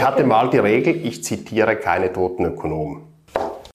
[0.00, 3.02] Ich hatte mal die Regel, ich zitiere keine toten Ökonomen.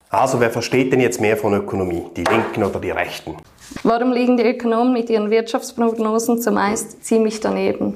[0.10, 2.02] Also wer versteht denn jetzt mehr von Ökonomie?
[2.18, 3.38] Die Linken oder die Rechten?
[3.84, 7.96] Warum liegen die Ökonomen mit ihren Wirtschaftsprognosen zumeist ziemlich daneben?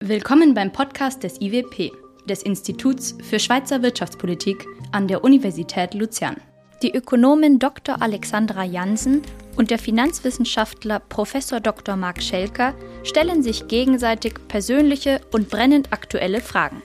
[0.00, 1.92] Willkommen beim Podcast des IWP,
[2.28, 6.36] des Instituts für Schweizer Wirtschaftspolitik an der Universität Luzern.
[6.82, 8.02] Die Ökonomin Dr.
[8.02, 9.22] Alexandra Jansen
[9.56, 11.32] und der Finanzwissenschaftler Prof.
[11.62, 11.96] Dr.
[11.96, 16.82] Marc Schelker stellen sich gegenseitig persönliche und brennend aktuelle Fragen.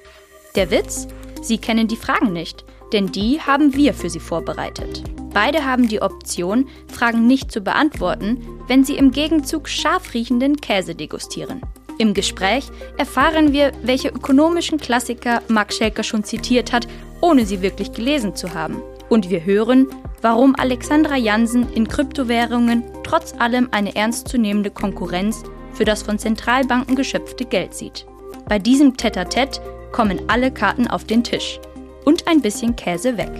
[0.56, 1.08] Der Witz?
[1.42, 5.04] Sie kennen die Fragen nicht, denn die haben wir für sie vorbereitet.
[5.34, 10.96] Beide haben die Option, Fragen nicht zu beantworten, wenn sie im Gegenzug scharf riechenden Käse
[10.96, 11.62] degustieren.
[12.00, 12.66] Im Gespräch
[12.98, 16.88] erfahren wir, welche ökonomischen Klassiker Marc Schelker schon zitiert hat,
[17.22, 18.82] ohne sie wirklich gelesen zu haben.
[19.10, 19.88] Und wir hören,
[20.22, 27.46] warum Alexandra Jansen in Kryptowährungen trotz allem eine ernstzunehmende Konkurrenz für das von Zentralbanken geschöpfte
[27.46, 28.06] Geld sieht.
[28.48, 31.60] Bei diesem Tete-a-Tete kommen alle Karten auf den Tisch
[32.06, 33.32] und ein bisschen Käse weg.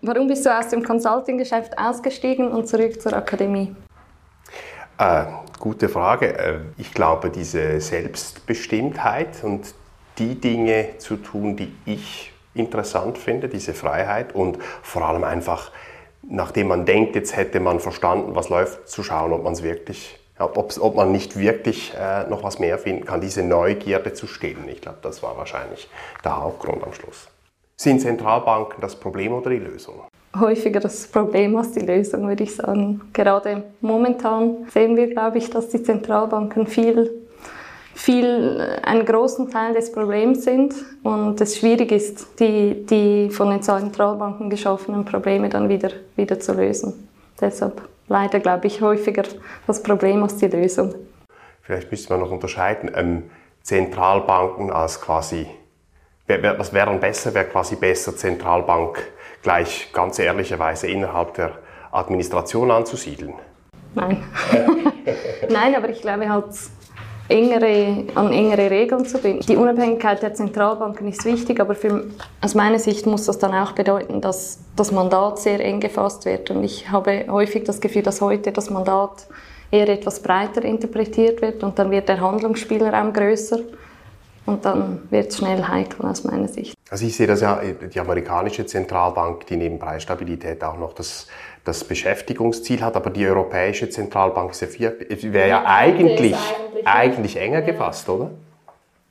[0.00, 3.74] Warum bist du aus dem Consulting-Geschäft ausgestiegen und zurück zur Akademie?
[4.98, 5.24] Äh,
[5.58, 6.38] gute Frage.
[6.38, 9.74] Äh, ich glaube, diese Selbstbestimmtheit und
[10.18, 15.70] die Dinge zu tun, die ich interessant finde, diese Freiheit und vor allem einfach,
[16.22, 20.18] nachdem man denkt, jetzt hätte man verstanden, was läuft, zu schauen, ob man es wirklich,
[20.38, 24.68] ob man nicht wirklich äh, noch was mehr finden kann, diese Neugierde zu stillen.
[24.68, 25.88] Ich glaube, das war wahrscheinlich
[26.24, 27.28] der Hauptgrund am Schluss.
[27.76, 30.00] Sind Zentralbanken das Problem oder die Lösung?
[30.38, 33.02] Häufiger das Problem als die Lösung, würde ich sagen.
[33.12, 37.25] Gerade momentan sehen wir, glaube ich, dass die Zentralbanken viel
[37.96, 43.62] viel einen großen Teil des Problems sind und es schwierig ist, die, die von den
[43.62, 47.08] Zentralbanken geschaffenen Probleme dann wieder, wieder zu lösen.
[47.40, 49.22] Deshalb leider, glaube ich, häufiger
[49.66, 50.94] das Problem als die Lösung.
[51.62, 53.30] Vielleicht müsste man noch unterscheiden, ähm,
[53.62, 55.46] Zentralbanken als quasi,
[56.26, 59.02] was wäre dann besser, wäre quasi besser Zentralbank
[59.42, 61.52] gleich ganz ehrlicherweise innerhalb der
[61.92, 63.32] Administration anzusiedeln?
[63.94, 64.22] Nein.
[65.48, 66.44] Nein, aber ich glaube halt,
[67.28, 69.44] engere, an engere Regeln zu binden.
[69.46, 72.04] Die Unabhängigkeit der Zentralbanken ist wichtig, aber für,
[72.40, 76.50] aus meiner Sicht muss das dann auch bedeuten, dass das Mandat sehr eng gefasst wird.
[76.50, 79.26] Und ich habe häufig das Gefühl, dass heute das Mandat
[79.70, 83.58] eher etwas breiter interpretiert wird und dann wird der Handlungsspielraum größer.
[84.46, 86.76] Und dann wird es schnell heikel aus meiner Sicht.
[86.88, 91.26] Also ich sehe das ja, die amerikanische Zentralbank, die neben Preisstabilität auch noch das,
[91.64, 97.66] das Beschäftigungsziel hat, aber die Europäische Zentralbank wäre ja eigentlich, eigentlich, eigentlich enger ja.
[97.66, 98.30] gefasst, oder?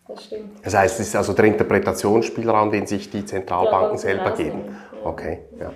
[0.08, 0.52] Das stimmt.
[0.64, 4.78] Das heißt, es ist also der Interpretationsspielraum, den sich die Zentralbanken selber geben.
[5.04, 5.72] Okay, ja.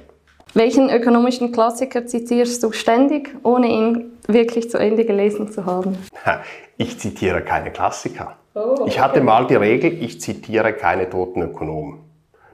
[0.53, 5.97] Welchen ökonomischen Klassiker zitierst du ständig, ohne ihn wirklich zu Ende gelesen zu haben?
[6.77, 8.38] Ich zitiere keine Klassiker.
[8.55, 11.99] Oh, ich hatte mal die Regel, ich zitiere keine toten Ökonomen.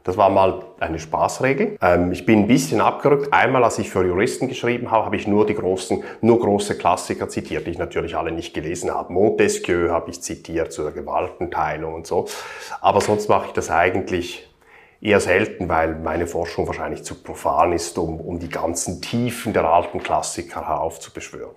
[0.03, 1.78] Das war mal eine Spaßregel.
[1.81, 3.33] Ähm, ich bin ein bisschen abgerückt.
[3.33, 7.28] Einmal, als ich für Juristen geschrieben habe, habe ich nur die großen, nur große Klassiker
[7.28, 9.11] zitiert, die ich natürlich alle nicht gelesen habe.
[9.11, 12.28] Montesquieu habe ich zitiert zu der Gewaltenteilung und so.
[12.81, 14.47] Aber sonst mache ich das eigentlich
[15.01, 19.66] eher selten, weil meine Forschung wahrscheinlich zu profan ist, um, um die ganzen Tiefen der
[19.66, 21.55] alten Klassiker heraufzubeschwören.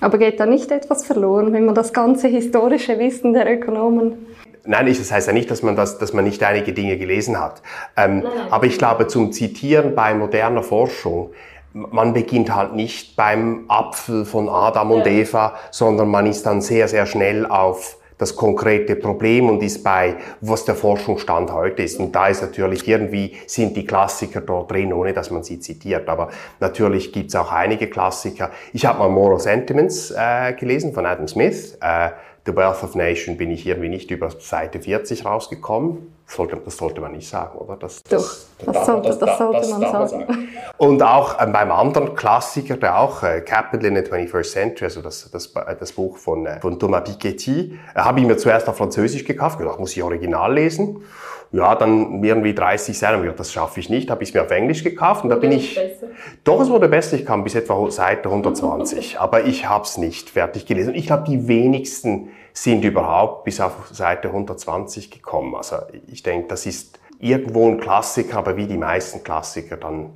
[0.00, 4.26] Aber geht da nicht etwas verloren, wenn man das ganze historische Wissen der Ökonomen
[4.66, 7.62] Nein, das heißt ja nicht, dass man, das, dass man nicht einige Dinge gelesen hat.
[7.96, 8.24] Ähm.
[8.50, 11.30] Aber ich glaube, zum Zitieren bei moderner Forschung,
[11.72, 15.12] man beginnt halt nicht beim Apfel von Adam und ja.
[15.12, 20.16] Eva, sondern man ist dann sehr, sehr schnell auf das konkrete Problem und ist bei,
[20.40, 22.00] was der Forschungsstand heute ist.
[22.00, 26.08] Und da ist natürlich irgendwie, sind die Klassiker dort drin, ohne dass man sie zitiert.
[26.08, 28.50] Aber natürlich gibt's auch einige Klassiker.
[28.72, 31.76] Ich habe mal Moral Sentiments äh, gelesen von Adam Smith.
[31.80, 32.10] Äh,
[32.46, 36.15] The Wealth of Nation bin ich irgendwie nicht über Seite 40 rausgekommen.
[36.26, 37.76] Das sollte, das sollte man nicht sagen, oder?
[37.76, 40.08] Das, Doch, das, das, sollte, das, das sollte man sagen.
[40.08, 40.48] sagen.
[40.76, 45.02] Und auch äh, beim anderen Klassiker, der auch äh, Capital in the 21st Century, also
[45.02, 48.76] das, das, das Buch von, äh, von Thomas Piketty, äh, habe ich mir zuerst auf
[48.76, 51.04] Französisch gekauft, gedacht, muss ich original lesen.
[51.52, 54.82] Ja, dann irgendwie 30 Seiten, das schaffe ich nicht, habe ich es mir auf Englisch
[54.82, 55.76] gekauft und da bin ich...
[55.76, 56.08] Besser.
[56.42, 60.28] Doch, es wurde besser, ich kam bis etwa Seite 120, aber ich habe es nicht
[60.28, 60.90] fertig gelesen.
[60.90, 65.54] Und ich glaube, die wenigsten sind überhaupt bis auf Seite 120 gekommen.
[65.54, 65.76] Also
[66.06, 70.10] ich denke, das ist irgendwo ein Klassiker, aber wie die meisten Klassiker dann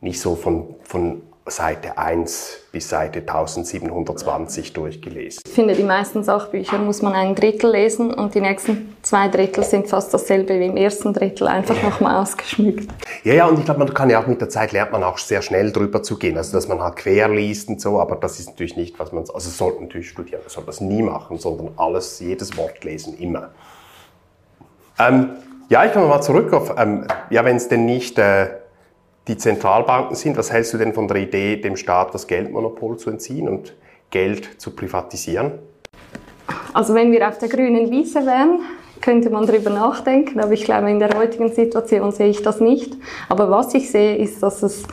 [0.00, 5.42] nicht so von, von Seite 1 bis Seite 1720 durchgelesen.
[5.46, 9.62] Ich finde, die meisten Sachbücher muss man ein Drittel lesen und die nächsten zwei Drittel
[9.62, 12.88] sind fast dasselbe wie im ersten Drittel, einfach nochmal ausgeschmückt.
[13.24, 15.18] Ja, ja, und ich glaube, man kann ja auch mit der Zeit lernt man auch
[15.18, 18.40] sehr schnell drüber zu gehen, also dass man halt quer liest und so, aber das
[18.40, 21.72] ist natürlich nicht, was man, also sollte natürlich studieren, man soll das nie machen, sondern
[21.76, 23.50] alles, jedes Wort lesen, immer.
[24.98, 25.30] Ähm,
[25.68, 28.63] ja, ich komme mal zurück auf, ähm, ja, wenn es denn nicht äh,
[29.28, 33.10] die Zentralbanken sind, was hältst du denn von der Idee, dem Staat das Geldmonopol zu
[33.10, 33.74] entziehen und
[34.10, 35.52] Geld zu privatisieren?
[36.72, 38.60] Also wenn wir auf der grünen Wiese wären,
[39.00, 42.94] könnte man darüber nachdenken, aber ich glaube, in der heutigen Situation sehe ich das nicht.
[43.28, 44.84] Aber was ich sehe, ist, dass es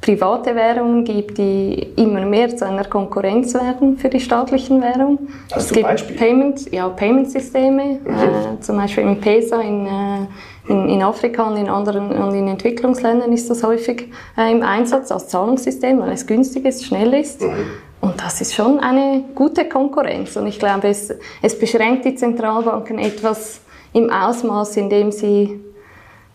[0.00, 5.28] private Währungen gibt, die immer mehr zu einer Konkurrenz werden für die staatlichen Währungen.
[5.52, 6.16] Hast es gibt?
[6.18, 8.10] Payment, ja, Payment-Systeme, Mhm.
[8.10, 10.26] äh, zum Beispiel im PESA in, äh,
[10.66, 15.12] in, in Afrika und in anderen und in Entwicklungsländern ist das häufig äh, im Einsatz
[15.12, 17.42] als Zahlungssystem, weil es günstig ist, schnell ist.
[17.42, 17.52] Mhm.
[18.00, 20.36] Und das ist schon eine gute Konkurrenz.
[20.36, 23.60] Und ich glaube, es, es beschränkt die Zentralbanken etwas
[23.92, 25.60] im Ausmaß, in dem sie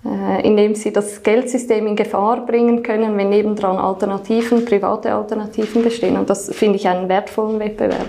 [0.05, 6.17] äh, indem sie das Geldsystem in Gefahr bringen können, wenn nebendran Alternativen, private Alternativen bestehen.
[6.17, 8.07] Und das finde ich einen wertvollen Wettbewerb.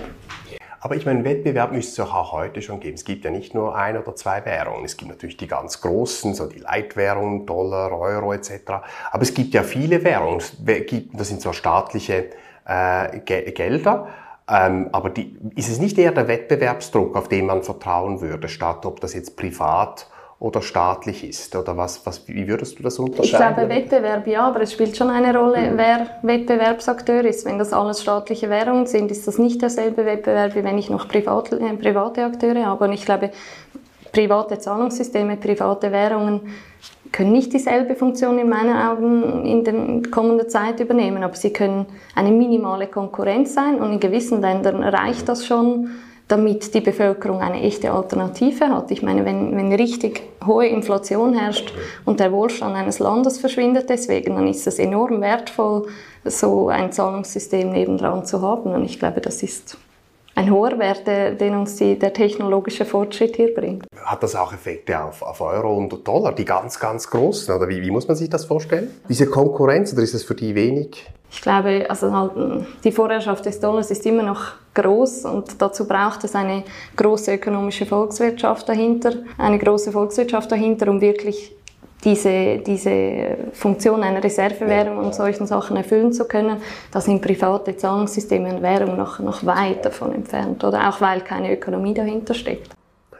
[0.83, 2.95] Aber ich meine, Wettbewerb müsste es auch heute schon geben.
[2.95, 4.83] Es gibt ja nicht nur ein oder zwei Währungen.
[4.83, 8.51] Es gibt natürlich die ganz großen, so die Leitwährungen, Dollar, Euro etc.
[9.11, 10.41] Aber es gibt ja viele Währungen.
[11.13, 12.31] Das sind zwar staatliche
[12.65, 14.07] äh, Ge Gelder,
[14.49, 18.85] ähm, aber die, ist es nicht eher der Wettbewerbsdruck, auf den man vertrauen würde, statt
[18.87, 20.07] ob das jetzt privat
[20.41, 21.55] oder staatlich ist?
[21.55, 23.55] Oder was, was, wie würdest du das Ich unterscheiden?
[23.55, 27.45] glaube, Wettbewerb ja, aber es spielt schon eine Rolle, wer Wettbewerbsakteur ist.
[27.45, 31.07] Wenn das alles staatliche Währungen sind, ist das nicht derselbe Wettbewerb, wie wenn ich noch
[31.07, 32.85] private, äh, private Akteure habe.
[32.85, 33.29] Und ich glaube,
[34.11, 36.41] private Zahlungssysteme, private Währungen
[37.11, 41.85] können nicht dieselbe Funktion in meinen Augen in der kommenden Zeit übernehmen, aber sie können
[42.15, 45.91] eine minimale Konkurrenz sein und in gewissen Ländern reicht das schon,
[46.31, 48.89] damit die Bevölkerung eine echte Alternative hat.
[48.91, 51.73] Ich meine, wenn, wenn richtig hohe Inflation herrscht
[52.05, 55.87] und der Wohlstand eines Landes verschwindet deswegen, dann ist es enorm wertvoll,
[56.23, 58.71] so ein Zahlungssystem nebendran zu haben.
[58.71, 59.77] Und ich glaube, das ist
[60.35, 63.85] ein hoher Wert, den uns die, der technologische Fortschritt hier bringt.
[64.03, 67.53] Hat das auch Effekte auf, auf Euro und Dollar, die ganz, ganz großen?
[67.53, 68.89] Oder wie, wie muss man sich das vorstellen?
[69.09, 71.05] Diese Konkurrenz, oder ist es für die wenig?
[71.31, 72.31] Ich glaube, also halt,
[72.83, 76.63] die Vorherrschaft des Dollars ist immer noch groß und dazu braucht es eine
[76.97, 81.55] große ökonomische Volkswirtschaft dahinter, eine große Volkswirtschaft dahinter, um wirklich
[82.03, 86.57] diese, diese Funktion einer Reservewährung und solchen Sachen erfüllen zu können.
[86.91, 90.63] Da sind private Zahlungssysteme und Währung noch, noch weit davon entfernt.
[90.63, 92.71] Oder auch weil keine Ökonomie dahinter steckt.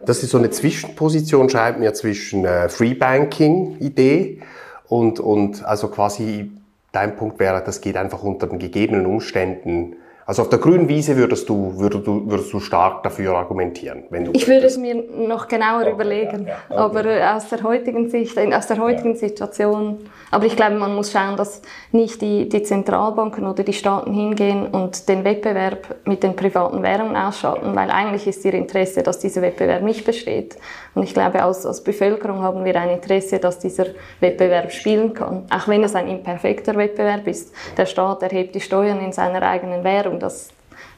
[0.04, 4.42] Das ist so eine Zwischenposition, schreibt mir, zwischen äh, Free Banking Idee
[4.88, 6.50] und, und also quasi
[6.92, 9.96] dein Punkt wäre, das geht einfach unter den gegebenen Umständen.
[10.32, 14.24] Also auf der grünen Wiese würdest du, würdest du, würdest du stark dafür argumentieren, wenn
[14.24, 16.76] du Ich würde es mir noch genauer überlegen, ja, ja.
[16.78, 19.98] aber äh, aus der heutigen Sicht, aus der heutigen Situation.
[20.32, 21.62] Aber ich glaube, man muss schauen, dass
[21.92, 27.18] nicht die, die Zentralbanken oder die Staaten hingehen und den Wettbewerb mit den privaten Währungen
[27.18, 30.56] ausschalten, weil eigentlich ist ihr Interesse, dass dieser Wettbewerb nicht besteht.
[30.96, 33.88] Und ich glaube, als, als Bevölkerung haben wir ein Interesse, dass dieser
[34.22, 37.54] Wettbewerb spielen kann, auch wenn es ein imperfekter Wettbewerb ist.
[37.76, 40.50] Der Staat erhebt die Steuern in seiner eigenen Währung, das,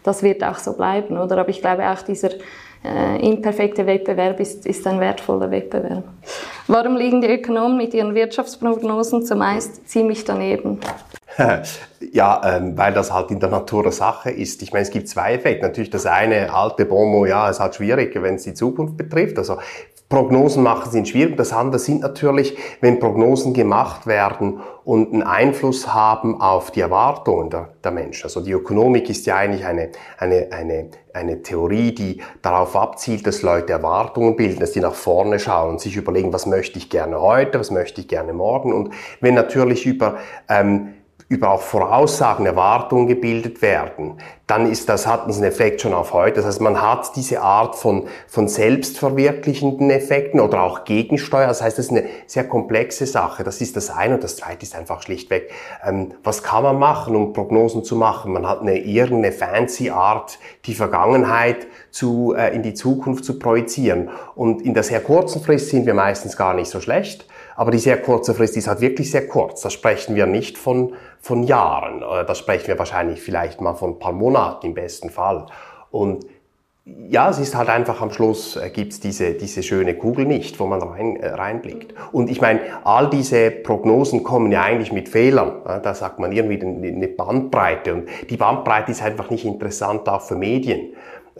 [0.03, 1.37] das wird auch so bleiben, oder?
[1.37, 2.29] Aber ich glaube auch dieser
[2.83, 6.03] äh, imperfekte Wettbewerb ist, ist ein wertvoller Wettbewerb.
[6.67, 10.79] Warum liegen die Ökonomen mit ihren Wirtschaftsprognosen zumeist ziemlich daneben?
[12.11, 14.61] Ja, ähm, weil das halt in der Natur der Sache ist.
[14.61, 15.65] Ich meine, es gibt zwei Effekte.
[15.65, 19.39] Natürlich das eine alte Bomo, ja, es ist halt schwierig, wenn es die Zukunft betrifft.
[19.39, 19.57] Also
[20.13, 21.37] Prognosen machen sind schwierig.
[21.37, 27.49] Das andere sind natürlich, wenn Prognosen gemacht werden und einen Einfluss haben auf die Erwartungen
[27.49, 28.25] der, der Menschen.
[28.25, 29.89] Also die Ökonomik ist ja eigentlich eine,
[30.19, 35.39] eine, eine, eine Theorie, die darauf abzielt, dass Leute Erwartungen bilden, dass die nach vorne
[35.39, 38.71] schauen und sich überlegen, was möchte ich gerne heute, was möchte ich gerne morgen.
[38.71, 40.17] Und wenn natürlich über
[40.47, 40.93] ähm,
[41.33, 46.13] über auch Voraussagen, Erwartungen gebildet werden, dann ist das, hat das einen Effekt schon auf
[46.13, 46.35] heute.
[46.35, 51.47] Das heißt, man hat diese Art von, von selbstverwirklichenden Effekten oder auch Gegensteuer.
[51.47, 53.44] Das heißt, das ist eine sehr komplexe Sache.
[53.44, 54.16] Das ist das eine.
[54.16, 55.49] Und das zweite ist einfach schlichtweg,
[55.83, 58.31] ähm, was kann man machen, um Prognosen zu machen?
[58.31, 64.11] Man hat eine irgendeine fancy Art, die Vergangenheit zu, äh, in die Zukunft zu projizieren.
[64.35, 67.25] Und in der sehr kurzen Frist sind wir meistens gar nicht so schlecht.
[67.56, 69.61] Aber die sehr kurze Frist ist halt wirklich sehr kurz.
[69.61, 72.03] Da sprechen wir nicht von, von Jahren.
[72.03, 75.45] Oder Da sprechen wir wahrscheinlich vielleicht mal von ein paar Monaten im besten Fall.
[75.89, 76.25] Und
[76.85, 80.65] ja, es ist halt einfach am Schluss äh, gibt's diese, diese schöne Kugel nicht, wo
[80.65, 81.94] man rein, äh, reinblickt.
[82.11, 85.61] Und ich meine, all diese Prognosen kommen ja eigentlich mit Fehlern.
[85.63, 87.94] Da sagt man irgendwie eine Bandbreite.
[87.94, 90.94] Und die Bandbreite ist einfach nicht interessant auch für Medien.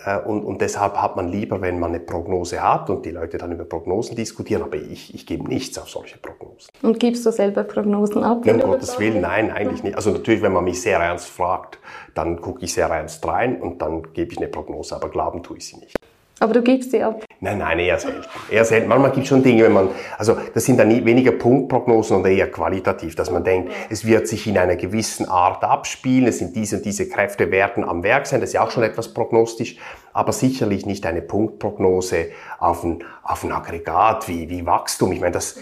[0.06, 3.38] Äh, und, und deshalb hat man lieber, wenn man eine Prognose hat und die Leute
[3.38, 6.70] dann über Prognosen diskutieren, aber ich, ich gebe nichts auf solche Prognosen.
[6.82, 8.46] Und gibst du selber Prognosen ab?
[8.46, 9.96] Um Gottes Willen, nein, eigentlich nicht.
[9.96, 11.80] Also natürlich, wenn man mich sehr ernst fragt,
[12.14, 15.58] dann gucke ich sehr ernst rein und dann gebe ich eine Prognose, aber glauben tue
[15.58, 15.96] ich sie nicht.
[16.44, 17.24] Aber du gibst sie ab?
[17.40, 18.26] Nein, nein, eher selten.
[18.52, 18.90] Eher selten.
[18.90, 22.52] Manchmal gibt es schon Dinge, wenn man, also das sind dann weniger Punktprognosen und eher
[22.52, 26.76] qualitativ, dass man denkt, es wird sich in einer gewissen Art abspielen, es sind diese
[26.76, 29.78] und diese Kräfte werden am Werk sein, das ist ja auch schon etwas prognostisch,
[30.12, 35.14] aber sicherlich nicht eine Punktprognose auf ein, auf ein Aggregat wie, wie Wachstum.
[35.14, 35.56] Ich meine, das,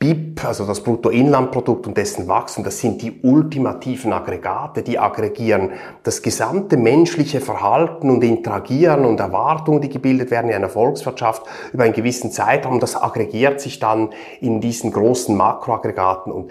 [0.00, 5.72] BIP, also das Bruttoinlandprodukt und dessen Wachstum, das sind die ultimativen Aggregate, die aggregieren
[6.04, 11.42] das gesamte menschliche Verhalten und Interagieren und Erwartungen, die gebildet werden in einer Volkswirtschaft
[11.74, 12.80] über einen gewissen Zeitraum.
[12.80, 14.08] Das aggregiert sich dann
[14.40, 16.50] in diesen großen Makroaggregaten und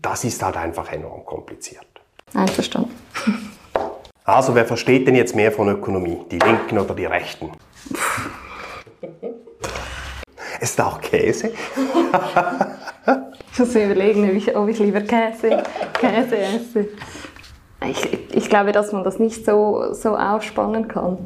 [0.00, 1.84] das ist halt einfach enorm kompliziert.
[2.32, 2.92] Einverstanden.
[4.22, 6.18] Also, wer versteht denn jetzt mehr von Ökonomie?
[6.30, 7.50] Die Linken oder die Rechten?
[10.60, 11.52] Ist da auch Käse?
[13.52, 15.62] ich muss mir überlegen, ob ich, ob ich lieber Käse,
[15.94, 16.88] Käse esse.
[17.88, 21.18] Ich, ich glaube, dass man das nicht so, so aufspannen kann.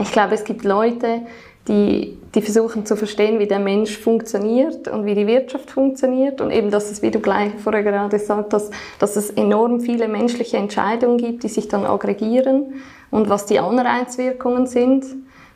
[0.00, 1.22] Ich glaube, es gibt Leute,
[1.68, 6.50] die, die versuchen zu verstehen, wie der Mensch funktioniert und wie die Wirtschaft funktioniert und
[6.50, 10.56] eben, dass es, wie du gleich vorher gerade gesagt hast, dass es enorm viele menschliche
[10.56, 15.04] Entscheidungen gibt, die sich dann aggregieren und was die Anreizwirkungen sind.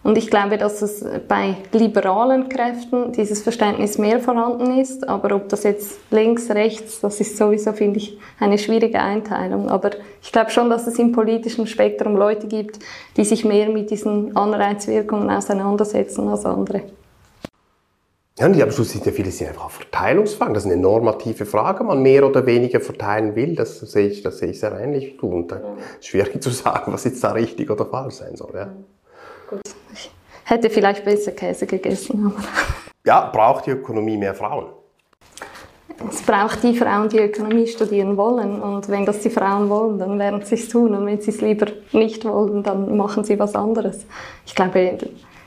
[0.04, 5.08] Und ich glaube, dass es bei liberalen Kräften dieses Verständnis mehr vorhanden ist.
[5.08, 9.68] Aber ob das jetzt links, rechts, das ist sowieso, finde ich, eine schwierige Einteilung.
[9.68, 9.90] Aber
[10.20, 12.80] ich glaube schon, dass es im politischen Spektrum Leute gibt,
[13.16, 16.82] die sich mehr mit diesen Anreizwirkungen auseinandersetzen als andere.
[18.38, 20.54] Ja, und am Schluss sind ja viele sind einfach Verteilungsfragen.
[20.54, 23.54] Das ist eine normative Frage, man mehr oder weniger verteilen will.
[23.54, 25.22] Das sehe ich, das sehe ich sehr ähnlich.
[25.22, 25.60] Und da
[26.00, 28.52] ist schwierig zu sagen, was jetzt da richtig oder falsch sein soll.
[28.54, 28.72] Ja.
[29.52, 29.60] Gut.
[29.92, 30.10] Ich
[30.44, 32.32] hätte vielleicht besser Käse gegessen.
[33.04, 34.66] Ja, braucht die Ökonomie mehr Frauen?
[36.08, 38.62] Es braucht die Frauen, die Ökonomie studieren wollen.
[38.62, 40.94] Und wenn das die Frauen wollen, dann werden sie es tun.
[40.94, 44.06] Und wenn sie es lieber nicht wollen, dann machen sie was anderes.
[44.46, 44.98] Ich glaube,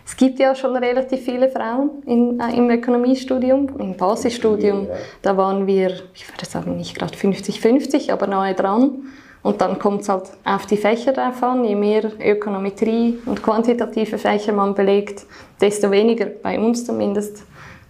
[0.06, 4.88] es gibt ja schon relativ viele Frauen in, äh, im Ökonomiestudium, im Basisstudium.
[5.24, 9.08] Da waren wir, ich würde sagen, nicht gerade 50-50, aber nahe dran.
[9.46, 11.64] Und dann kommt es halt auf die Fächer drauf an.
[11.66, 15.28] Je mehr Ökonometrie und quantitative Fächer man belegt,
[15.62, 17.44] desto weniger, bei uns zumindest,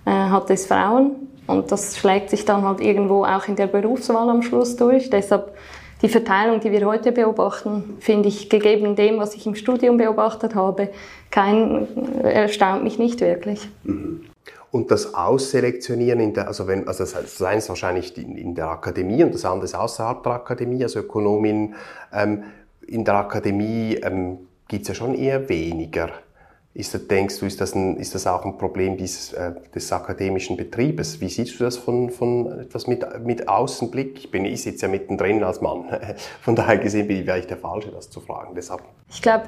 [0.05, 1.11] äh, hat es Frauen.
[1.47, 5.09] Und das schlägt sich dann halt irgendwo auch in der Berufswahl am Schluss durch.
[5.09, 5.55] Deshalb
[6.01, 10.55] die Verteilung, die wir heute beobachten, finde ich, gegeben dem, was ich im Studium beobachtet
[10.55, 10.89] habe,
[11.31, 11.87] kein,
[12.21, 13.65] erstaunt mich nicht wirklich.
[13.85, 14.25] Mhm
[14.75, 18.67] und das Ausselektionieren in der, also wenn, also das eine ist wahrscheinlich in, in der
[18.67, 21.75] Akademie und das andere ist außerhalb der Akademie, also Ökonomin,
[22.11, 22.43] ähm,
[22.85, 26.09] in der Akademie ähm, gibt es ja schon eher weniger.
[26.73, 29.89] Ist das, denkst du, ist das, ein, ist das auch ein Problem dieses, äh, des
[29.93, 31.21] akademischen Betriebes?
[31.21, 34.17] Wie siehst du das von, von etwas mit, mit Außenblick?
[34.17, 35.85] Ich, bin, ich sitze ja mittendrin als Mann.
[36.41, 38.55] Von daher gesehen bin ich, wäre ich der Falsche, das zu fragen.
[38.55, 38.81] Deshalb.
[39.09, 39.47] Ich glaube,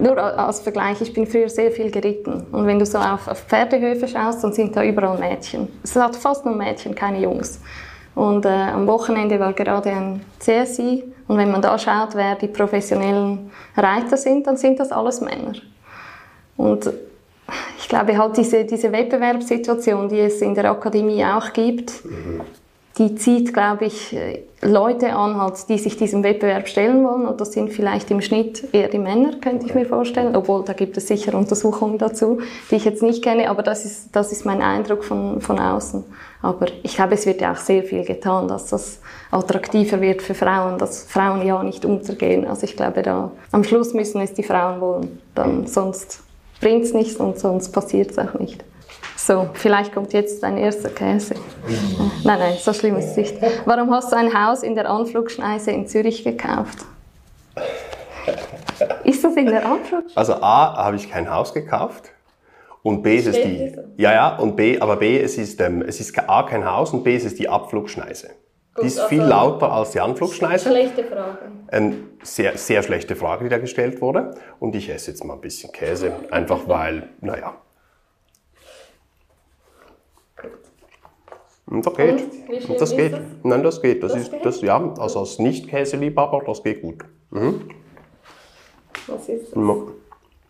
[0.00, 2.46] nur als Vergleich, ich bin früher sehr viel geritten.
[2.52, 5.68] Und wenn du so auf, auf Pferdehöfe schaust, dann sind da überall Mädchen.
[5.82, 7.60] Es hat fast nur Mädchen, keine Jungs.
[8.14, 11.04] Und äh, am Wochenende war gerade ein CSI.
[11.28, 15.52] Und wenn man da schaut, wer die professionellen Reiter sind, dann sind das alles Männer.
[16.56, 16.90] Und
[17.78, 22.40] ich glaube halt diese, diese Wettbewerbssituation, die es in der Akademie auch gibt, mhm
[23.00, 24.14] die zieht, glaube ich,
[24.60, 27.26] Leute an, halt, die sich diesem Wettbewerb stellen wollen.
[27.26, 30.36] Und das sind vielleicht im Schnitt eher die Männer, könnte ich mir vorstellen.
[30.36, 32.40] Obwohl, da gibt es sicher Untersuchungen dazu,
[32.70, 33.48] die ich jetzt nicht kenne.
[33.48, 36.04] Aber das ist, das ist mein Eindruck von, von außen.
[36.42, 40.34] Aber ich glaube, es wird ja auch sehr viel getan, dass das attraktiver wird für
[40.34, 42.46] Frauen, dass Frauen ja nicht untergehen.
[42.46, 45.20] Also ich glaube, da am Schluss müssen es die Frauen wollen.
[45.34, 46.20] Dann, sonst
[46.60, 48.62] bringt es nichts und sonst passiert es auch nicht.
[49.26, 51.34] So, vielleicht kommt jetzt dein erster Käse.
[52.24, 53.34] Nein, nein, so schlimm ist es nicht.
[53.66, 56.78] Warum hast du ein Haus in der Anflugschneise in Zürich gekauft?
[59.04, 60.16] Ist das in der Anflugschneise?
[60.16, 62.12] Also A, habe ich kein Haus gekauft.
[62.82, 66.00] Und B ist es die, ja, ja, und B, aber B, es ist, ähm, es
[66.00, 68.30] ist A, kein Haus und B, es ist die Abflugschneise.
[68.74, 70.70] Gut, die ist viel also lauter als die Anflugschneise.
[70.70, 71.52] Schlechte Frage.
[71.68, 74.30] Eine sehr, sehr schlechte Frage, die da gestellt wurde.
[74.58, 77.54] Und ich esse jetzt mal ein bisschen Käse, einfach weil, naja,
[81.70, 82.68] Und das geht.
[82.68, 83.12] Und das geht.
[83.12, 83.20] Das?
[83.42, 84.02] Nein, das geht.
[84.02, 84.44] Das, das ist, geht?
[84.44, 87.04] Das, ja, also als Nicht-Käseliebhaber, das geht gut.
[87.30, 87.70] Mhm.
[89.06, 89.62] Was ist das?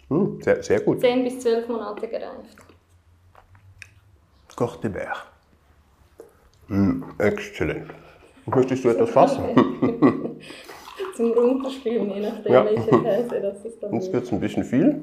[0.09, 1.01] Hm, sehr, sehr gut.
[1.01, 2.57] 10 bis 12 Monate gereift.
[4.57, 5.27] Corte Vert.
[6.69, 7.91] Hm, exzellent.
[8.47, 9.45] Möchtest du etwas fassen?
[11.17, 12.65] Zum Runterspielen, je nachdem, Ja.
[12.65, 13.83] welche Käse das ist.
[13.83, 15.01] Dann Jetzt wird es ein bisschen viel.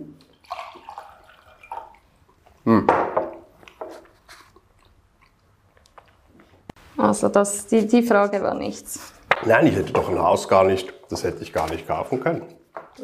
[6.97, 9.13] Also das, die, die Frage war nichts.
[9.45, 12.43] Nein, ich hätte doch ein Haus gar nicht, das hätte ich gar nicht kaufen können.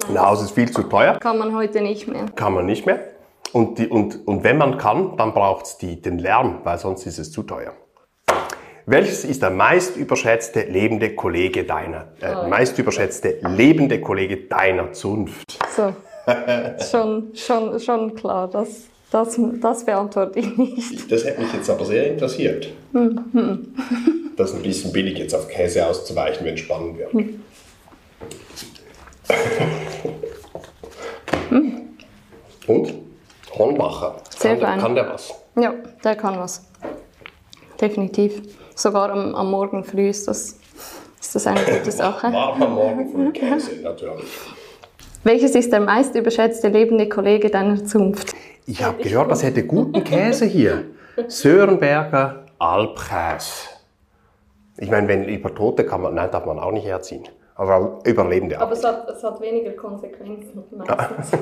[0.09, 2.25] Ein Haus ist viel zu teuer, Kann man heute nicht mehr.
[2.35, 2.99] kann man nicht mehr.
[3.51, 7.19] Und, die, und, und wenn man kann, dann braucht es den Lärm, weil sonst ist
[7.19, 7.73] es zu teuer.
[8.85, 15.57] Welches ist der meist überschätzte lebende Kollege deiner, äh, meist überschätzte lebende Kollege deiner Zunft?
[15.73, 15.93] So,
[16.91, 21.11] schon, schon, schon klar, das, das, das beantworte ich nicht.
[21.11, 22.67] Das hätte mich jetzt aber sehr interessiert.
[24.35, 27.13] Das ist ein bisschen billig, jetzt auf Käse auszuweichen, wenn es spannend wird.
[32.67, 32.93] Und?
[33.57, 34.15] Hornbacher.
[34.37, 34.79] Sehr kann, der- fein.
[34.79, 35.33] kann der was?
[35.55, 36.65] Ja, der kann was.
[37.79, 38.41] Definitiv.
[38.75, 40.57] Sogar am, am Morgen früh ist das,
[41.21, 42.31] ist das eine gute Sache.
[42.33, 44.25] Warm am Morgen früh Käse, natürlich.
[45.23, 48.33] Welches ist der meist überschätzte lebende Kollege deiner Zunft?
[48.65, 50.83] Ich habe gehört, das hätte guten Käse hier.
[51.27, 53.69] Sörenberger Alpkäse.
[54.77, 57.23] Ich meine, wenn über Tote kann man, nein, darf man auch nicht herziehen.
[57.55, 58.63] Aber Überlebende auch.
[58.63, 61.39] Aber es hat, es hat weniger Konsequenzen meistens.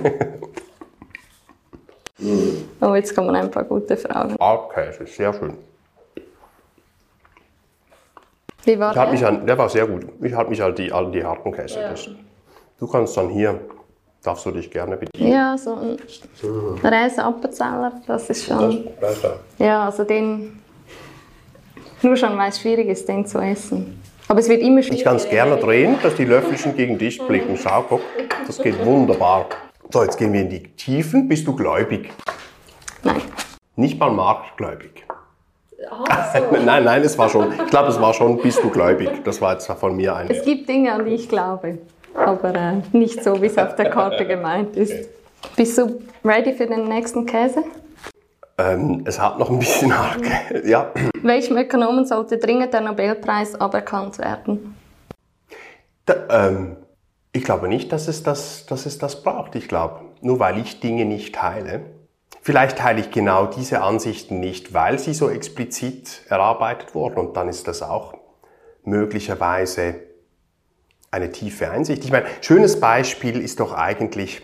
[2.81, 4.35] oh, jetzt kommen ein paar gute Fragen.
[4.39, 5.53] Alpkäse, sehr schön.
[8.63, 9.29] Wie war Ich halte mich der?
[9.29, 10.05] an, der war sehr gut.
[10.21, 11.79] Ich halte mich an die, an die harten Käse.
[11.79, 11.95] Ja.
[12.81, 13.59] Du kannst dann hier,
[14.23, 15.31] darfst du dich gerne bedienen.
[15.31, 15.97] Ja, so ein
[16.83, 18.87] Reise Appenzeller, das ist schon...
[18.99, 20.59] Das, das, Ja, also den...
[22.01, 24.01] Nur schon, weil es schwierig ist, den zu essen.
[24.27, 24.95] Aber es wird immer schwieriger.
[24.95, 27.55] ich kann es gerne drehen, dass die Löffelchen gegen dich blicken.
[27.55, 28.01] Schau, guck,
[28.47, 29.45] das geht wunderbar.
[29.91, 31.27] So, jetzt gehen wir in die Tiefen.
[31.27, 32.09] Bist du gläubig?
[33.03, 33.21] Nein.
[33.75, 35.05] Nicht mal marktgläubig.
[35.87, 36.57] Ah, so.
[36.65, 39.23] Nein, nein, es war schon, ich glaube, es war schon, bist du gläubig.
[39.23, 40.31] Das war jetzt von mir eine.
[40.31, 41.77] Es gibt Dinge, an die ich glaube,
[42.15, 45.09] aber äh, nicht so, wie es auf der Karte gemeint ist.
[45.55, 47.63] Bist du ready für den nächsten Käse?
[48.57, 50.21] Ähm, es hat noch ein bisschen arg.
[50.65, 50.91] Ja.
[51.21, 54.75] Welchem Ökonomen sollte dringend der Nobelpreis aberkannt werden?
[56.05, 56.77] Da, ähm,
[57.31, 59.55] ich glaube nicht, dass es, das, dass es das braucht.
[59.55, 61.81] Ich glaube, nur weil ich Dinge nicht teile,
[62.41, 67.47] vielleicht teile ich genau diese Ansichten nicht, weil sie so explizit erarbeitet wurden und dann
[67.47, 68.13] ist das auch
[68.83, 69.95] möglicherweise
[71.11, 72.03] eine tiefe Einsicht.
[72.05, 74.41] Ich meine, schönes Beispiel ist doch eigentlich,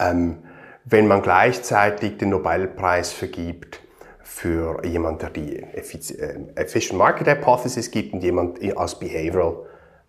[0.00, 0.38] ähm,
[0.84, 3.80] wenn man gleichzeitig den Nobelpreis vergibt
[4.22, 5.82] für jemand, der die äh,
[6.56, 9.56] Efficient Market Hypothesis gibt und jemand aus Behavioral,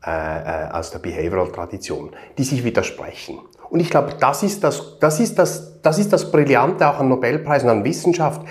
[0.06, 3.40] äh, äh, aus der Behavioral Tradition, die sich widersprechen.
[3.70, 7.10] Und ich glaube, das ist das, das ist das, das ist das Brillante auch an
[7.10, 8.42] Nobelpreisen, an Wissenschaft.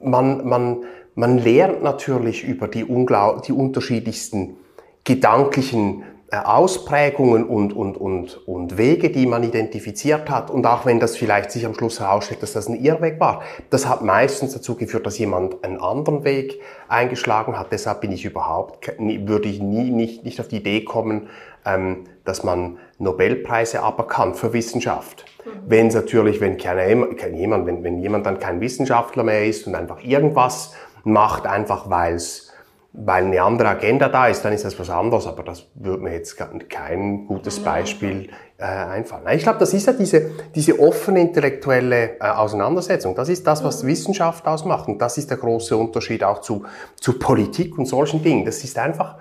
[0.00, 4.56] Man, man, man lernt natürlich über die, die unterschiedlichsten
[5.04, 10.50] gedanklichen Ausprägungen und, und, und, und Wege, die man identifiziert hat.
[10.50, 13.88] Und auch wenn das vielleicht sich am Schluss herausstellt, dass das ein Irrweg war, das
[13.88, 17.72] hat meistens dazu geführt, dass jemand einen anderen Weg eingeschlagen hat.
[17.72, 21.28] Deshalb bin ich überhaupt, würde ich nie, nicht, nicht auf die Idee kommen,
[21.64, 25.24] ähm, dass man Nobelpreise aberkannt für Wissenschaft.
[25.66, 29.66] Wenn es natürlich, wenn keiner, kein jemand, wenn, wenn jemand dann kein Wissenschaftler mehr ist
[29.66, 32.47] und einfach irgendwas macht, einfach weil es
[32.92, 36.14] weil eine andere Agenda da ist, dann ist das was anderes, aber das würde mir
[36.14, 36.36] jetzt
[36.68, 39.24] kein gutes Beispiel äh, einfallen.
[39.36, 43.14] Ich glaube, das ist ja diese, diese offene intellektuelle äh, Auseinandersetzung.
[43.14, 44.88] Das ist das, was Wissenschaft ausmacht.
[44.88, 46.64] Und das ist der große Unterschied auch zu,
[46.96, 48.44] zu Politik und solchen Dingen.
[48.44, 49.16] Das ist einfach,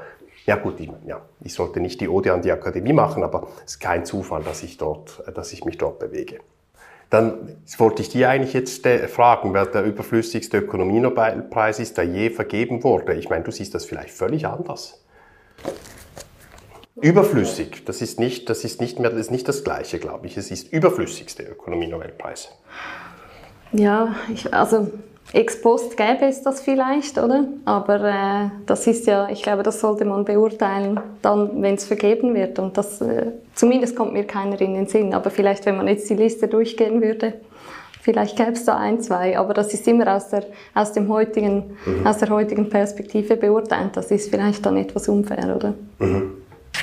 [0.46, 3.74] ja gut, ich, ja, ich sollte nicht die Ode an die Akademie machen, aber es
[3.74, 6.40] ist kein Zufall, dass ich, dort, äh, dass ich mich dort bewege.
[7.10, 12.84] Dann wollte ich dir eigentlich jetzt fragen, wer der überflüssigste Ökonomienobelpreis ist, der je vergeben
[12.84, 13.14] wurde.
[13.14, 15.02] Ich meine, du siehst das vielleicht völlig anders.
[17.00, 20.36] Überflüssig, das ist nicht, das ist nicht mehr, das ist nicht das Gleiche, glaube ich.
[20.36, 22.50] Es ist überflüssigste Ökonomienobelpreis.
[23.72, 24.92] Ja, ich, also
[25.34, 27.46] ex post gäbe es das vielleicht, oder?
[27.66, 32.34] Aber äh, das ist ja, ich glaube, das sollte man beurteilen, dann, wenn es vergeben
[32.34, 32.60] wird.
[32.60, 35.14] Und das, äh, zumindest kommt mir keiner in den Sinn.
[35.14, 37.34] Aber vielleicht, wenn man jetzt die Liste durchgehen würde,
[38.02, 39.38] vielleicht gäbe es da ein, zwei.
[39.38, 43.96] Aber das ist immer aus der, aus dem heutigen, aus der heutigen Perspektive beurteilt.
[43.96, 45.74] Das ist vielleicht dann etwas unfair, oder?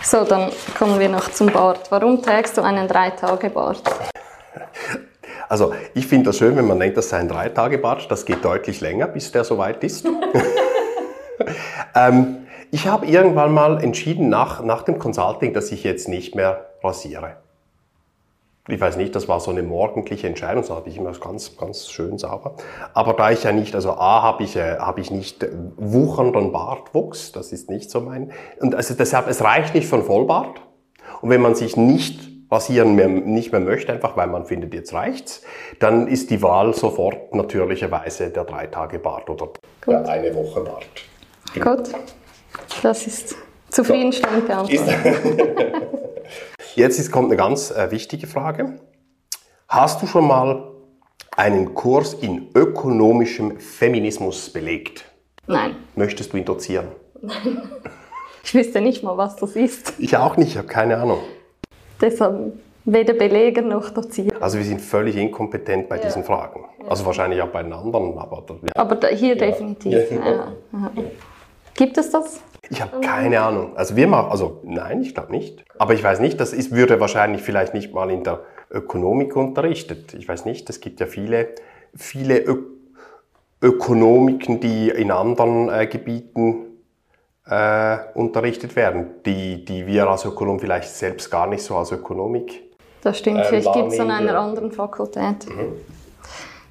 [0.02, 1.90] So, dann kommen wir noch zum Bart.
[1.90, 3.82] Warum trägst du einen Drei-Tage-Bart?
[5.48, 8.10] Also ich finde das schön, wenn man denkt, das sei ein Drei-Tage-Bart.
[8.10, 10.06] Das geht deutlich länger, bis der soweit ist.
[11.94, 16.66] ähm, ich habe irgendwann mal entschieden nach, nach dem Consulting, dass ich jetzt nicht mehr
[16.82, 17.36] rasiere.
[18.68, 21.88] ich weiß nicht, das war so eine morgendliche Entscheidung, das hatte ich immer ganz, ganz
[21.88, 22.56] schön sauber.
[22.92, 26.50] Aber da ich ja nicht, also A, habe ich, äh, habe ich nicht äh, wuchernden
[26.50, 30.60] Bartwuchs, das ist nicht so mein, und also deshalb, es reicht nicht von Vollbart.
[31.20, 34.92] Und wenn man sich nicht rasieren mehr, nicht mehr möchte, einfach weil man findet, jetzt
[34.92, 35.42] reicht's,
[35.80, 39.50] dann ist die Wahl sofort natürlicherweise der drei Tage Bart oder
[39.86, 40.86] der eine Woche Bart.
[41.54, 41.90] Gut,
[42.82, 43.36] das ist
[43.70, 44.96] zufriedenstellend beantwortet.
[46.74, 48.76] Jetzt ist, kommt eine ganz äh, wichtige Frage.
[49.68, 50.72] Hast du schon mal
[51.36, 55.04] einen Kurs in ökonomischem Feminismus belegt?
[55.46, 55.76] Nein.
[55.94, 56.88] Möchtest du ihn dozieren?
[57.20, 57.62] Nein.
[58.42, 59.94] Ich wüsste nicht mal, was das ist.
[59.98, 61.20] Ich auch nicht, ich habe keine Ahnung.
[62.00, 62.52] Deshalb
[62.84, 64.40] weder belegen noch dozieren.
[64.40, 66.02] Also wir sind völlig inkompetent bei ja.
[66.04, 66.64] diesen Fragen.
[66.88, 68.44] Also wahrscheinlich auch bei den anderen, aber...
[68.62, 68.72] Ja.
[68.74, 69.96] Aber hier definitiv.
[71.74, 72.40] Gibt es das?
[72.70, 73.76] Ich habe keine Ahnung.
[73.76, 75.64] Also wir machen, also nein, ich glaube nicht.
[75.78, 80.14] Aber ich weiß nicht, das ist, würde wahrscheinlich vielleicht nicht mal in der Ökonomik unterrichtet.
[80.14, 81.48] Ich weiß nicht, es gibt ja viele,
[81.94, 82.56] viele Ö
[83.62, 86.73] Ökonomiken, die in anderen äh, Gebieten
[87.46, 92.62] äh, unterrichtet werden, die, die wir als Ökonom vielleicht selbst gar nicht so als Ökonomik.
[93.02, 95.46] Das stimmt, äh, vielleicht gibt es an einer anderen Fakultät.
[95.48, 95.72] Mhm.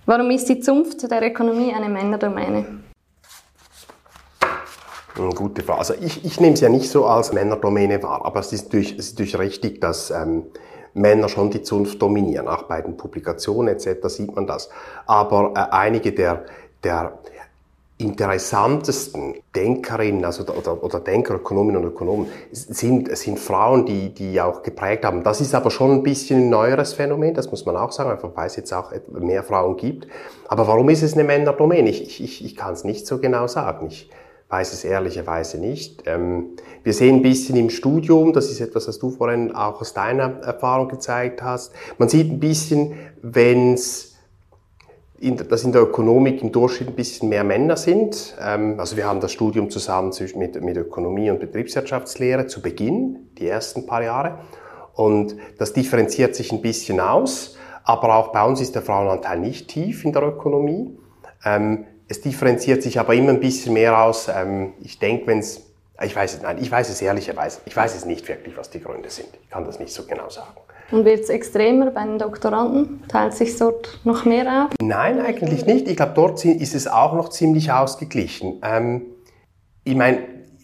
[0.05, 2.65] Warum ist die Zunft der Ökonomie eine Männerdomäne?
[5.15, 5.79] Eine gute Frage.
[5.79, 8.93] Also ich, ich nehme es ja nicht so als Männerdomäne wahr, aber es ist durch,
[8.97, 10.47] es ist durch richtig, dass ähm,
[10.95, 12.47] Männer schon die Zunft dominieren.
[12.47, 14.07] Auch bei den Publikationen etc.
[14.07, 14.69] sieht man das.
[15.05, 16.45] Aber äh, einige der,
[16.83, 17.19] der
[18.03, 24.61] interessantesten Denkerinnen also, oder, oder Denker, Ökonominnen und Ökonomen sind, sind Frauen, die, die auch
[24.61, 25.23] geprägt haben.
[25.23, 28.31] Das ist aber schon ein bisschen ein neueres Phänomen, das muss man auch sagen, einfach
[28.35, 30.07] weil es jetzt auch mehr Frauen gibt.
[30.47, 31.89] Aber warum ist es eine Männerdomäne?
[31.89, 33.87] Ich, ich, ich kann es nicht so genau sagen.
[33.87, 34.09] Ich
[34.49, 36.03] weiß es ehrlicherweise nicht.
[36.05, 39.93] Ähm, wir sehen ein bisschen im Studium, das ist etwas, was du vorhin auch aus
[39.93, 41.73] deiner Erfahrung gezeigt hast.
[41.97, 44.12] Man sieht ein bisschen, wenn es
[45.23, 48.35] in, dass in der Ökonomik im Durchschnitt ein bisschen mehr Männer sind.
[48.41, 53.47] Ähm, also wir haben das Studium zusammen mit, mit Ökonomie und Betriebswirtschaftslehre zu Beginn, die
[53.47, 54.39] ersten paar Jahre.
[54.93, 57.57] Und das differenziert sich ein bisschen aus.
[57.85, 60.97] Aber auch bei uns ist der Frauenanteil nicht tief in der Ökonomie.
[61.45, 64.27] Ähm, es differenziert sich aber immer ein bisschen mehr aus.
[64.27, 65.61] Ähm, ich denke, wenn es,
[66.01, 68.81] ich weiß es, nein, ich weiß es ehrlicherweise, ich weiß es nicht wirklich, was die
[68.81, 69.29] Gründe sind.
[69.41, 70.57] Ich kann das nicht so genau sagen.
[70.93, 73.01] Und wird es extremer bei den Doktoranden?
[73.07, 74.75] Teilt sich dort noch mehr auf?
[74.79, 75.87] Nein, eigentlich nicht.
[75.87, 78.61] Ich glaube, dort ist es auch noch ziemlich ausgeglichen.
[78.61, 79.01] Ähm,
[79.83, 80.19] ich meine,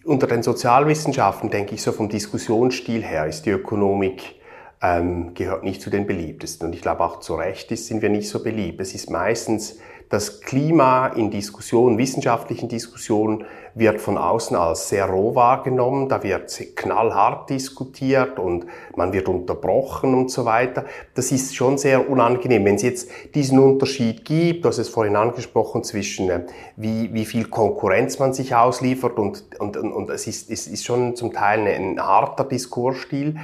[0.05, 4.35] unter den Sozialwissenschaften denke ich so vom Diskussionsstil her ist die Ökonomik
[4.83, 6.67] ähm, gehört nicht zu den beliebtesten.
[6.67, 8.79] Und ich glaube auch zu Recht ist, sind wir nicht so beliebt.
[8.81, 13.45] Es ist meistens das Klima in Diskussionen, wissenschaftlichen Diskussionen,
[13.75, 16.09] wird von außen als sehr roh wahrgenommen.
[16.09, 20.85] Da wird knallhart diskutiert und man wird unterbrochen und so weiter.
[21.13, 22.65] Das ist schon sehr unangenehm.
[22.65, 26.41] Wenn es jetzt diesen Unterschied gibt, du hast es vorhin angesprochen, zwischen äh,
[26.75, 31.15] wie, wie viel Konkurrenz man sich ausliefert und, und, und es, ist, es ist schon
[31.15, 33.37] zum Teil ein harter Diskursstil,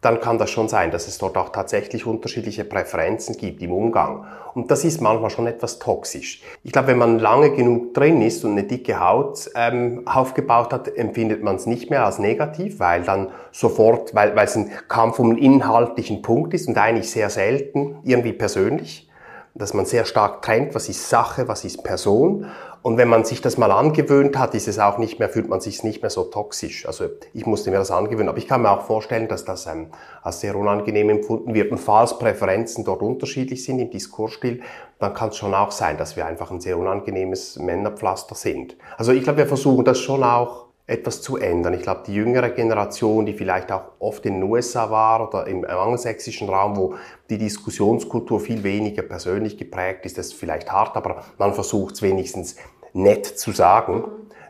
[0.00, 4.24] dann kann das schon sein, dass es dort auch tatsächlich unterschiedliche Präferenzen gibt im Umgang.
[4.54, 6.42] Und das ist manchmal schon etwas toxisch.
[6.64, 10.88] Ich glaube, wenn man lange genug drin ist und eine dicke Haut ähm, aufgebaut hat,
[10.96, 15.18] empfindet man es nicht mehr als negativ, weil dann sofort, weil, weil es ein Kampf
[15.18, 19.06] um einen inhaltlichen Punkt ist und eigentlich sehr selten irgendwie persönlich
[19.54, 22.46] dass man sehr stark trennt, was ist Sache, was ist Person.
[22.82, 25.60] Und wenn man sich das mal angewöhnt hat, ist es auch nicht mehr, fühlt man
[25.60, 26.86] sich nicht mehr so toxisch.
[26.86, 28.30] Also ich musste mir das angewöhnen.
[28.30, 29.88] Aber ich kann mir auch vorstellen, dass das ähm,
[30.22, 31.70] als sehr unangenehm empfunden wird.
[31.72, 34.62] Und falls Präferenzen dort unterschiedlich sind im Diskursstil,
[34.98, 38.76] dann kann es schon auch sein, dass wir einfach ein sehr unangenehmes Männerpflaster sind.
[38.96, 41.74] Also ich glaube, wir versuchen das schon auch etwas zu ändern.
[41.74, 45.64] Ich glaube, die jüngere Generation, die vielleicht auch oft in den USA war oder im
[45.64, 46.94] angelsächsischen Raum, wo
[47.30, 52.02] die Diskussionskultur viel weniger persönlich geprägt ist, das ist vielleicht hart, aber man versucht es
[52.02, 52.56] wenigstens
[52.92, 54.04] nett zu sagen.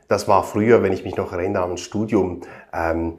[0.08, 2.40] Das war früher, wenn ich mich noch erinnere ein Studium,
[2.72, 3.18] ähm,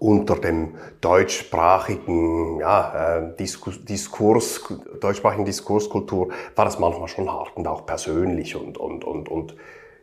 [0.00, 4.60] unter dem deutschsprachigen ja, äh, Diskurs, Diskurs,
[5.00, 9.54] deutschsprachigen Diskurskultur war das manchmal schon hart und auch persönlich und, und, und, und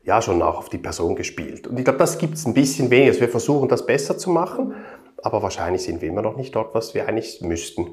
[0.05, 1.67] ja schon auch auf die Person gespielt.
[1.67, 3.09] Und ich glaube, das gibt es ein bisschen weniger.
[3.09, 4.73] Also wir versuchen das besser zu machen,
[5.21, 7.87] aber wahrscheinlich sind wir immer noch nicht dort, was wir eigentlich müssten.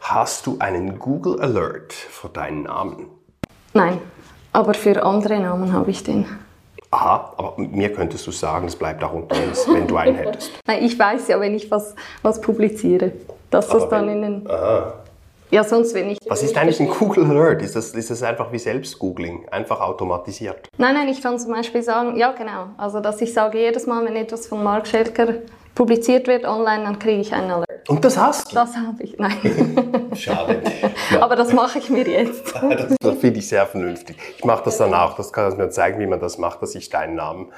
[0.00, 3.06] Hast du einen Google Alert für deinen Namen?
[3.72, 3.98] Nein,
[4.52, 6.26] aber für andere Namen habe ich den.
[6.90, 10.52] Aha, aber mir könntest du sagen, es bleibt auch unter uns, wenn du einen hättest.
[10.66, 13.12] Nein, ich weiß ja, wenn ich was, was publiziere,
[13.50, 14.50] dass aber das dann wenn, in den...
[14.50, 15.03] Aha.
[15.50, 16.18] Ja, sonst wenn ich.
[16.26, 17.62] Was ist eigentlich ein Google Alert?
[17.62, 20.68] Ist das, ist das einfach wie Selbstgoogling, einfach automatisiert?
[20.78, 24.04] Nein, nein, ich kann zum Beispiel sagen, ja genau, also dass ich sage jedes Mal,
[24.04, 25.34] wenn etwas von Mark Schelker
[25.74, 27.88] publiziert wird online, dann kriege ich einen Alert.
[27.88, 28.54] Und das hast du?
[28.54, 30.10] Das habe ich, nein.
[30.14, 30.62] Schade.
[31.20, 32.54] Aber das mache ich mir jetzt.
[32.70, 34.16] das, das finde ich sehr vernünftig.
[34.38, 35.16] Ich mache das dann auch.
[35.16, 37.52] Das kann ich mir zeigen, wie man das macht, dass ich deinen Namen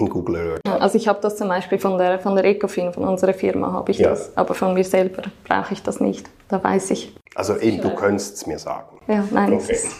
[0.00, 0.60] in Google Alert.
[0.80, 3.90] Also ich habe das zum Beispiel von der, von der Ecofin, von unserer Firma habe
[3.92, 4.10] ich Ja.
[4.10, 4.36] das.
[4.36, 6.28] Aber von mir selber brauche ich das nicht.
[6.48, 7.14] Da weiß ich.
[7.34, 8.98] Also eben, du könntest es mir sagen.
[9.08, 9.54] Ja, nein.
[9.54, 9.72] Okay.
[9.72, 9.96] ist-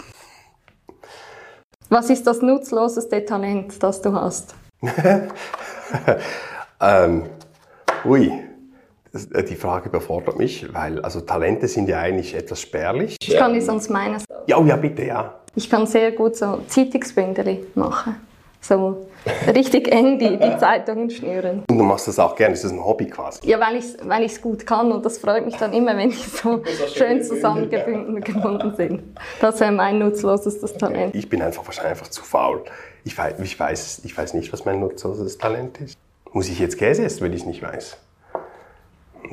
[1.88, 4.54] Was ist das nutzloseste Talent, das du hast?
[6.80, 7.24] Ähm,
[8.04, 8.32] ui,
[9.32, 13.16] äh, die Frage überfordert mich, weil also Talente sind ja eigentlich etwas spärlich.
[13.22, 14.24] Ich kann dir sonst meines.
[14.46, 15.34] Ja, oh ja, bitte, ja.
[15.54, 18.16] Ich kann sehr gut so Zeitungsbündeli machen.
[18.66, 19.06] So
[19.46, 21.64] richtig eng die, die Zeitungen schnüren.
[21.68, 23.40] Und du machst das auch gerne, ist das ein Hobby quasi?
[23.46, 26.08] Ja, weil ich es weil ich's gut kann und das freut mich dann immer, wenn
[26.08, 26.62] die so
[26.94, 29.02] schön zusammengebunden gebunden sind.
[29.40, 31.14] Das wäre mein nutzlosestes Talent.
[31.14, 32.64] Ich bin einfach wahrscheinlich einfach zu faul.
[33.04, 35.98] Ich weiß, ich weiß, ich weiß nicht, was mein nutzloses Talent ist.
[36.32, 37.98] Muss ich jetzt Käse essen, wenn ich es nicht weiß?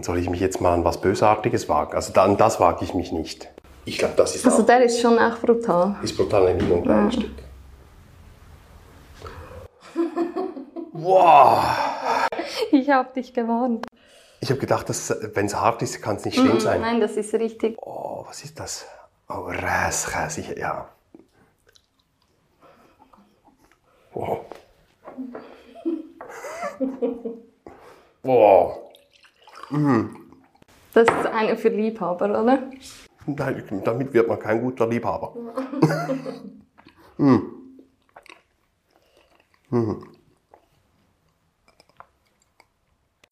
[0.02, 1.96] Soll ich mich jetzt mal an was Bösartiges wagen?
[1.96, 3.50] Also an das wage ich mich nicht.
[3.86, 5.96] Ich glaube, das ist, Also auch, der ist schon auch brutal.
[6.04, 7.32] ist brutal ein Hin- und Kleinstück.
[11.04, 12.28] Wow!
[12.72, 13.86] Ich habe dich gewarnt.
[14.40, 14.88] Ich habe gedacht,
[15.36, 16.82] wenn es hart ist, kann es nicht schlimm sein.
[16.82, 17.76] Nein, das ist richtig.
[17.82, 18.86] Oh, was ist das?
[19.28, 20.88] Oh, Reiskäse, ich- ja.
[24.14, 24.46] Wow.
[28.24, 28.92] Wow.
[30.94, 32.70] Das ist eine für Liebhaber, oder?
[33.26, 35.34] Nein, damit wird man kein guter Liebhaber.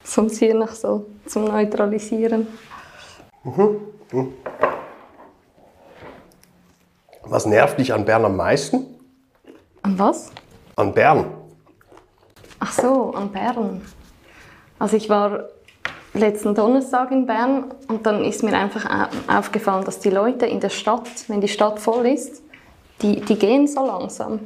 [0.10, 2.48] Sonst hier noch so zum Neutralisieren.
[7.24, 8.88] Was nervt dich an Bern am meisten?
[9.84, 10.32] An was?
[10.76, 11.26] An Bern.
[12.60, 13.82] Ach so, an Bern.
[14.80, 15.44] Also ich war
[16.16, 20.60] letzten Donnerstag in Bern und dann ist mir einfach au- aufgefallen, dass die Leute in
[20.60, 22.42] der Stadt, wenn die Stadt voll ist,
[23.04, 24.40] die, die gehen so langsam.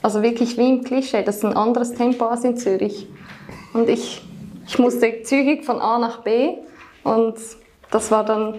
[0.00, 3.08] Also wirklich wie im Klischee, das ist ein anderes Tempo als in Zürich.
[3.74, 4.22] Und ich,
[4.68, 6.58] ich musste zügig von A nach B
[7.02, 7.36] und
[7.90, 8.56] das war dann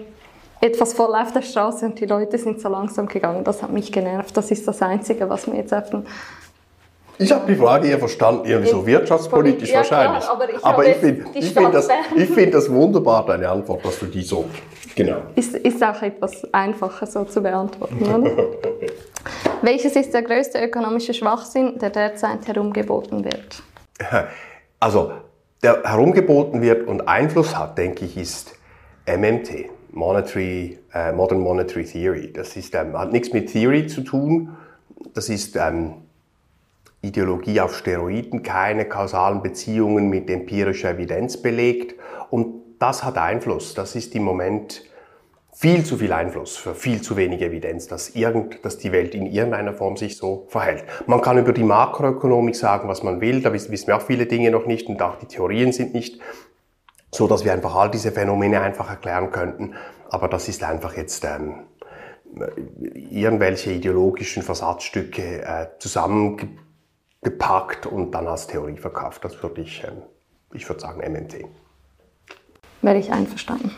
[0.60, 3.44] etwas voll auf der Straße und die Leute sind so langsam gegangen.
[3.44, 4.36] Das hat mich genervt.
[4.36, 6.04] Das ist das Einzige, was mir jetzt auf den
[7.16, 10.28] Ich habe die Frage eher verstanden, irgendwie so wirtschaftspolitisch Ja, klar, wahrscheinlich.
[10.28, 14.06] aber ich aber ich finde find das, ich find das wunderbar, deine Antwort, dass du
[14.06, 14.46] die so.
[14.96, 15.18] Genau.
[15.36, 18.30] Ist, ist auch etwas einfacher so zu beantworten, oder?
[19.62, 23.62] Welches ist der größte ökonomische Schwachsinn, der derzeit herumgeboten wird?
[24.80, 25.12] Also,
[25.62, 28.54] der herumgeboten wird und Einfluss hat, denke ich, ist
[29.06, 32.32] MMT, Monetary, äh, Modern Monetary Theory.
[32.32, 34.56] Das ist, ähm, hat nichts mit Theory zu tun.
[35.14, 35.94] Das ist ähm,
[37.02, 41.94] Ideologie auf Steroiden, keine kausalen Beziehungen mit empirischer Evidenz belegt.
[42.30, 43.74] Und das hat Einfluss.
[43.74, 44.84] Das ist im Moment
[45.60, 49.26] viel zu viel Einfluss für viel zu wenig Evidenz, dass, irgend, dass die Welt in
[49.26, 50.84] irgendeiner Form sich so verhält.
[51.06, 54.50] Man kann über die Makroökonomik sagen, was man will, da wissen wir auch viele Dinge
[54.50, 56.18] noch nicht und auch die Theorien sind nicht
[57.12, 59.74] so, dass wir einfach all diese Phänomene einfach erklären könnten.
[60.08, 61.64] Aber das ist einfach jetzt ähm,
[63.10, 69.26] irgendwelche ideologischen Versatzstücke äh, zusammengepackt und dann als Theorie verkauft.
[69.26, 70.04] Das würde ich, ähm,
[70.54, 71.44] ich würde sagen, MMT.
[72.80, 73.72] Wäre ich einverstanden.